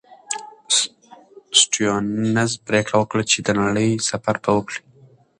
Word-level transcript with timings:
سټيونز 1.59 2.51
پرېکړه 2.67 2.95
وکړه 2.99 3.23
چې 3.31 3.37
د 3.41 3.47
نړۍ 3.61 3.89
سفر 4.09 4.35
به 4.43 4.51
وکړي. 4.57 4.81